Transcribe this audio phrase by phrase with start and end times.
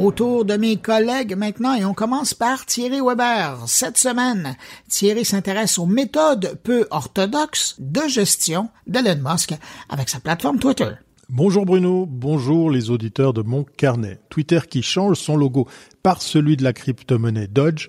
[0.00, 3.58] autour de mes collègues maintenant et on commence par Thierry Weber.
[3.66, 4.56] Cette semaine,
[4.88, 9.54] Thierry s'intéresse aux méthodes peu orthodoxes de gestion d'Elon Musk
[9.88, 10.90] avec sa plateforme Twitter.
[11.28, 14.18] Bonjour Bruno, bonjour les auditeurs de mon carnet.
[14.30, 15.68] Twitter qui change son logo
[16.02, 17.88] par celui de la crypto-monnaie Dodge.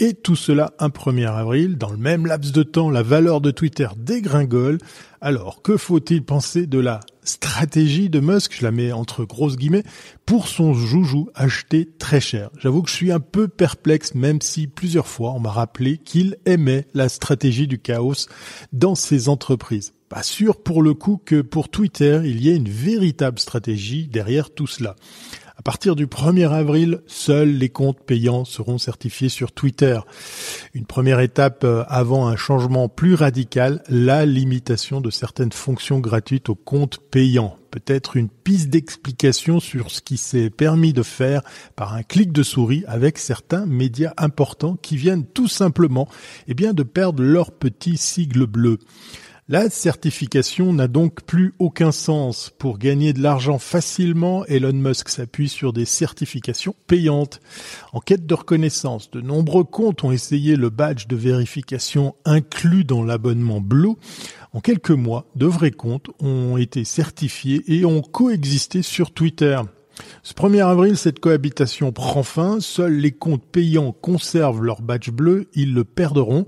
[0.00, 1.78] Et tout cela un 1er avril.
[1.78, 4.78] Dans le même laps de temps, la valeur de Twitter dégringole.
[5.20, 7.00] Alors, que faut-il penser de la
[7.30, 9.84] stratégie de Musk, je la mets entre grosses guillemets,
[10.26, 12.50] pour son joujou acheté très cher.
[12.58, 16.36] J'avoue que je suis un peu perplexe, même si plusieurs fois on m'a rappelé qu'il
[16.44, 18.26] aimait la stratégie du chaos
[18.72, 19.92] dans ses entreprises.
[20.10, 24.50] Pas sûr pour le coup que pour Twitter, il y ait une véritable stratégie derrière
[24.50, 24.96] tout cela.
[25.56, 30.00] À partir du 1er avril, seuls les comptes payants seront certifiés sur Twitter.
[30.74, 36.48] Une première étape euh, avant un changement plus radical, la limitation de certaines fonctions gratuites
[36.48, 37.56] aux comptes payants.
[37.70, 41.42] Peut-être une piste d'explication sur ce qui s'est permis de faire
[41.76, 46.08] par un clic de souris avec certains médias importants qui viennent tout simplement
[46.48, 48.80] eh bien, de perdre leur petit sigle bleu.
[49.52, 52.52] La certification n'a donc plus aucun sens.
[52.56, 57.40] Pour gagner de l'argent facilement, Elon Musk s'appuie sur des certifications payantes.
[57.92, 63.02] En quête de reconnaissance, de nombreux comptes ont essayé le badge de vérification inclus dans
[63.02, 63.96] l'abonnement Blue.
[64.52, 69.60] En quelques mois, de vrais comptes ont été certifiés et ont coexisté sur Twitter.
[70.22, 72.60] Ce 1er avril, cette cohabitation prend fin.
[72.60, 75.48] Seuls les comptes payants conservent leur badge bleu.
[75.54, 76.46] Ils le perdront.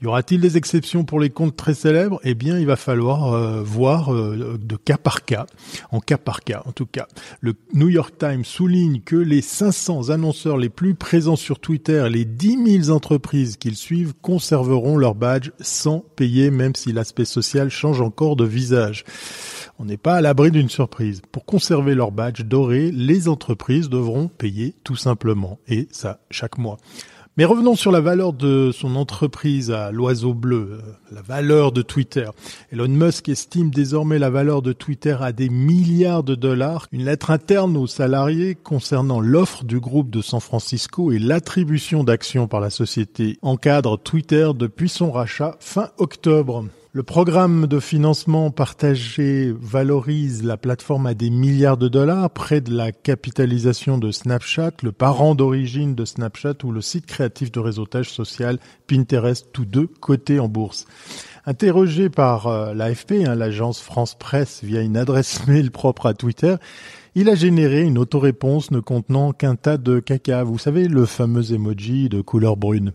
[0.00, 2.20] Y aura-t-il des exceptions pour les comptes très célèbres?
[2.22, 5.46] Eh bien, il va falloir euh, voir euh, de cas par cas,
[5.90, 7.08] en cas par cas en tout cas.
[7.40, 12.24] Le New York Times souligne que les 500 annonceurs les plus présents sur Twitter les
[12.24, 18.00] 10 000 entreprises qu'ils suivent conserveront leur badge sans payer, même si l'aspect social change
[18.00, 19.04] encore de visage.
[19.78, 21.22] On n'est pas à l'abri d'une surprise.
[21.30, 26.78] Pour conserver leur badge doré, les entreprises devront payer tout simplement, et ça chaque mois.
[27.38, 31.82] Mais revenons sur la valeur de son entreprise à l'oiseau bleu, euh, la valeur de
[31.82, 32.28] Twitter.
[32.72, 36.88] Elon Musk estime désormais la valeur de Twitter à des milliards de dollars.
[36.90, 42.48] Une lettre interne aux salariés concernant l'offre du groupe de San Francisco et l'attribution d'actions
[42.48, 46.64] par la société encadre Twitter depuis son rachat fin octobre.
[46.98, 52.76] Le programme de financement partagé valorise la plateforme à des milliards de dollars, près de
[52.76, 58.10] la capitalisation de Snapchat, le parent d'origine de Snapchat ou le site créatif de réseautage
[58.10, 60.86] social Pinterest, tous deux cotés en bourse.
[61.46, 66.56] Interrogé par euh, l'AFP, hein, l'agence France Presse, via une adresse mail propre à Twitter,
[67.14, 70.42] il a généré une autoréponse ne contenant qu'un tas de caca.
[70.42, 72.92] Vous savez, le fameux emoji de couleur brune.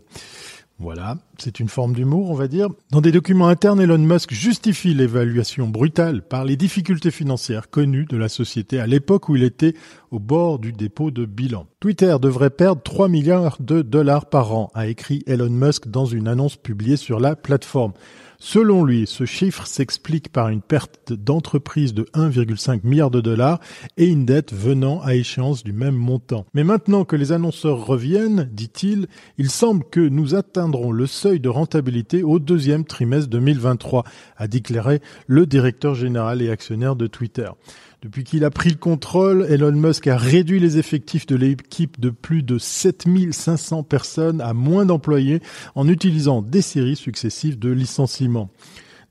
[0.80, 2.68] Voilà, c'est une forme d'humour, on va dire.
[2.90, 8.16] Dans des documents internes, Elon Musk justifie l'évaluation brutale par les difficultés financières connues de
[8.16, 9.74] la société à l'époque où il était
[10.10, 11.66] au bord du dépôt de bilan.
[11.78, 16.26] Twitter devrait perdre 3 milliards de dollars par an, a écrit Elon Musk dans une
[16.26, 17.92] annonce publiée sur la plateforme.
[18.38, 23.60] Selon lui, ce chiffre s'explique par une perte d'entreprise de 1,5 milliard de dollars
[23.96, 26.46] et une dette venant à échéance du même montant.
[26.54, 29.06] Mais maintenant que les annonceurs reviennent, dit-il,
[29.38, 34.04] il semble que nous atteindrons le seuil de rentabilité au deuxième trimestre 2023,
[34.36, 37.48] a déclaré le directeur général et actionnaire de Twitter.
[38.04, 42.10] Depuis qu'il a pris le contrôle, Elon Musk a réduit les effectifs de l'équipe de
[42.10, 45.40] plus de 7500 personnes à moins d'employés
[45.74, 48.50] en utilisant des séries successives de licenciements.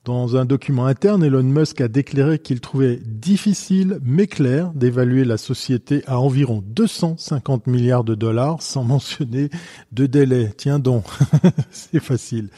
[0.05, 5.37] Dans un document interne, Elon Musk a déclaré qu'il trouvait difficile mais clair d'évaluer la
[5.37, 9.49] société à environ 250 milliards de dollars sans mentionner
[9.93, 10.51] de délai.
[10.57, 11.05] Tiens donc,
[11.71, 12.49] c'est facile.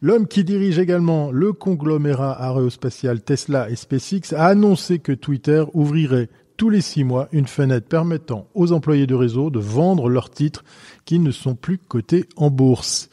[0.00, 6.30] L'homme qui dirige également le conglomérat aérospatial Tesla et SpaceX a annoncé que Twitter ouvrirait
[6.56, 10.64] tous les six mois une fenêtre permettant aux employés de réseau de vendre leurs titres
[11.04, 13.10] qui ne sont plus cotés en bourse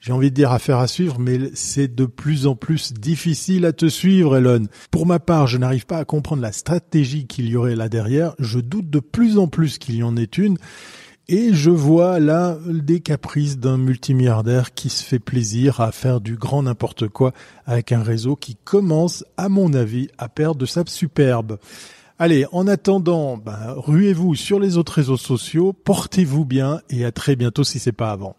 [0.00, 3.72] j'ai envie de dire affaire à suivre, mais c'est de plus en plus difficile à
[3.74, 4.66] te suivre, Elon.
[4.90, 8.34] Pour ma part, je n'arrive pas à comprendre la stratégie qu'il y aurait là derrière.
[8.38, 10.56] Je doute de plus en plus qu'il y en ait une.
[11.28, 16.36] Et je vois là des caprices d'un multimilliardaire qui se fait plaisir à faire du
[16.36, 17.32] grand n'importe quoi
[17.66, 21.58] avec un réseau qui commence, à mon avis, à perdre de sa superbe.
[22.18, 27.36] Allez, en attendant, ben, ruez-vous sur les autres réseaux sociaux, portez-vous bien et à très
[27.36, 28.34] bientôt si c'est pas avant.